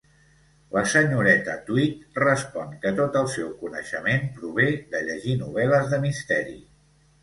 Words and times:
La 0.77 0.81
senyoreta 0.93 1.57
Tweed 1.67 2.17
respon 2.23 2.73
que 2.87 2.95
tot 3.03 3.21
el 3.23 3.31
seu 3.37 3.55
coneixement 3.63 4.29
prové 4.41 4.69
de 4.97 5.07
llegir 5.09 5.41
novel·les 5.47 5.91
de 5.97 6.05
misteri. 6.13 6.63